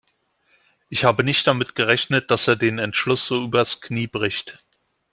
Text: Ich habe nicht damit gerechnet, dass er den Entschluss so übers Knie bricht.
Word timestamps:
Ich 0.89 1.03
habe 1.05 1.23
nicht 1.23 1.45
damit 1.45 1.75
gerechnet, 1.75 2.31
dass 2.31 2.47
er 2.47 2.55
den 2.55 2.79
Entschluss 2.79 3.27
so 3.27 3.43
übers 3.43 3.81
Knie 3.81 4.07
bricht. 4.07 4.57